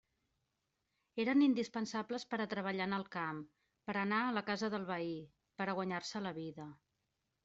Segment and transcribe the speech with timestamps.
[1.23, 3.41] Eren indispensables per a treballar en el camp,
[3.89, 5.13] per a anar a la casa del veí,
[5.61, 6.67] per a guanyar-se la vida.